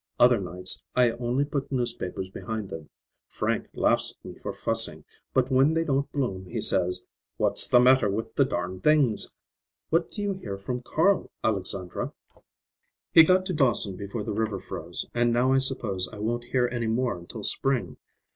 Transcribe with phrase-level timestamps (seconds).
[0.19, 2.89] Other nights I only put newspapers behind them.
[3.27, 7.03] Frank laughs at me for fussing, but when they don't bloom he says,
[7.37, 12.13] 'What's the matter with the darned things?'—What do you hear from Carl, Alexandra?"
[13.13, 16.67] "He got to Dawson before the river froze, and now I suppose I won't hear
[16.71, 17.97] any more until spring.